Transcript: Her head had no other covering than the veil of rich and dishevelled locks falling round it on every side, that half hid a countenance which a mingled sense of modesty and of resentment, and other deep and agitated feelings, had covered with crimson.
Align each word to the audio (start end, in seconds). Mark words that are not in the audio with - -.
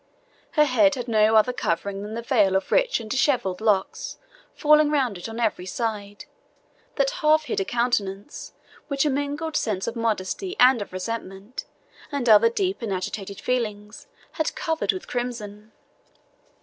Her 0.53 0.65
head 0.65 0.95
had 0.95 1.07
no 1.07 1.35
other 1.35 1.53
covering 1.53 2.01
than 2.01 2.15
the 2.15 2.23
veil 2.23 2.55
of 2.55 2.71
rich 2.71 2.99
and 2.99 3.07
dishevelled 3.07 3.61
locks 3.61 4.17
falling 4.55 4.89
round 4.89 5.15
it 5.19 5.29
on 5.29 5.39
every 5.39 5.67
side, 5.67 6.25
that 6.95 7.11
half 7.21 7.43
hid 7.43 7.59
a 7.59 7.65
countenance 7.65 8.51
which 8.87 9.05
a 9.05 9.11
mingled 9.11 9.55
sense 9.55 9.85
of 9.85 9.95
modesty 9.95 10.55
and 10.59 10.81
of 10.81 10.91
resentment, 10.91 11.65
and 12.11 12.27
other 12.27 12.49
deep 12.49 12.81
and 12.81 12.91
agitated 12.91 13.39
feelings, 13.39 14.07
had 14.31 14.55
covered 14.55 14.91
with 14.91 15.07
crimson. 15.07 15.71